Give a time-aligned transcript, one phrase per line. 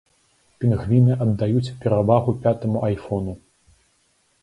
[0.63, 3.41] Пінгвіны аддаюць перавагу пятаму айфону.